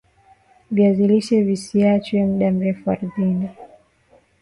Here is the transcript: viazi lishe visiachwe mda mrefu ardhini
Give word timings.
viazi 0.71 1.07
lishe 1.07 1.37
visiachwe 1.43 2.23
mda 2.25 2.51
mrefu 2.51 2.91
ardhini 2.91 3.49